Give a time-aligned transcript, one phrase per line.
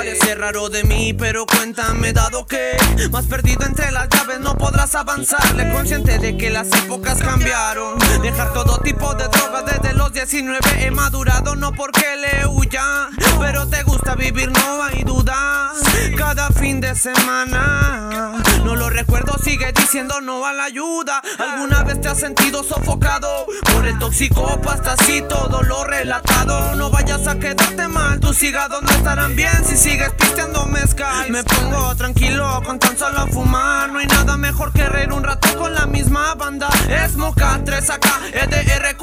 [0.00, 2.74] Parece raro de mí, pero cuéntame dado que
[3.10, 7.98] Más perdido entre las llaves no podrás avanzarle Consciente de que las épocas cambiaron.
[8.22, 9.89] Dejar todo tipo de drogas desde
[10.20, 13.08] 19 He madurado no porque le huya
[13.40, 15.78] Pero te gusta vivir, no hay dudas
[16.14, 21.20] Cada fin de semana No lo recuerdo, sigue diciendo no a la ayuda.
[21.38, 23.46] ¿Alguna vez te has sentido sofocado?
[23.72, 26.74] Por el tóxico así todo lo relatado.
[26.76, 29.64] No vayas a quedarte mal, tus hígados no estarán bien.
[29.64, 33.90] Si sigues pisteando mezcal Me pongo tranquilo con tan solo fumar.
[33.90, 36.68] No hay nada mejor que reír un rato con la misma banda.
[36.88, 38.96] Es Moca 3 acá, EDR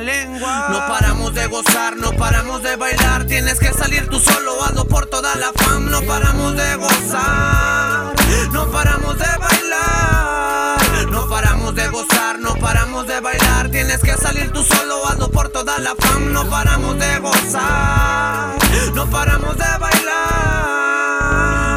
[0.00, 3.26] No paramos de gozar, no paramos de bailar.
[3.26, 5.90] Tienes que salir tú solo, hazlo por toda la fam.
[5.90, 8.14] No paramos de gozar,
[8.52, 10.78] no paramos de bailar.
[11.10, 13.68] No paramos de gozar, no paramos de bailar.
[13.68, 16.32] Tienes que salir tú solo, hazlo por toda la fam.
[16.32, 18.56] No paramos de gozar,
[18.94, 21.22] no paramos de bailar.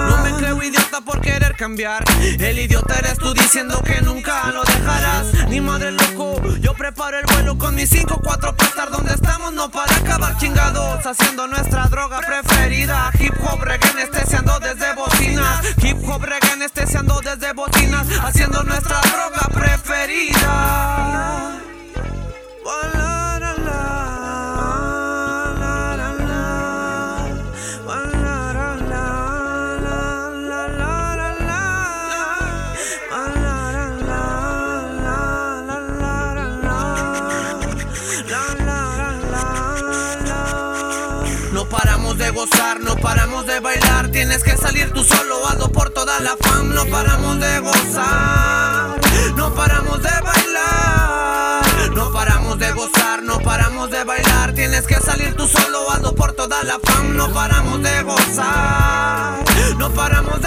[0.09, 2.05] No me creo idiota por querer cambiar.
[2.22, 5.33] El idiota eres tú diciendo que nunca lo dejarás.
[5.50, 6.25] Ni madre loco,
[6.76, 11.06] preparo el vuelo con mis 5 4 para estar donde estamos No para acabar chingados
[11.06, 13.12] Haciendo nuestra droga preferida.
[13.20, 15.66] Hip hop reggae anestesiando desde bocinas.
[15.84, 20.34] Hip hop reggae anestesiando desde bocinas Haciendo nuestra droga preferida
[41.56, 44.09] No paramos de gozar, no paramos de bailar.
[44.09, 46.75] Tienes que salir tú solo, hazlo por toda la fam.
[46.75, 49.00] No paramos de gozar,
[49.38, 51.94] no paramos de bailar.
[51.94, 54.52] No paramos de gozar, no paramos de bailar.
[54.53, 57.16] Tienes que salir tú solo, hazlo por toda la fam.
[57.16, 59.41] No paramos de gozar,
[59.78, 60.41] no paramos